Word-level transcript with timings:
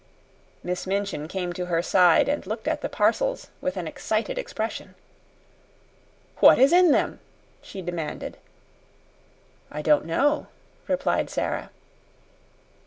Miss 0.63 0.87
Minchin 0.87 1.27
came 1.27 1.53
to 1.53 1.67
her 1.67 1.83
side 1.83 2.27
and 2.27 2.47
looked 2.47 2.67
at 2.67 2.81
the 2.81 2.89
parcels 2.89 3.51
with 3.61 3.77
an 3.77 3.85
excited 3.85 4.35
expression. 4.35 4.95
"What 6.37 6.57
is 6.57 6.73
in 6.73 6.91
them?" 6.91 7.19
she 7.61 7.83
demanded. 7.83 8.37
"I 9.71 9.83
don't 9.83 10.05
know," 10.05 10.47
replied 10.87 11.29
Sara. 11.29 11.69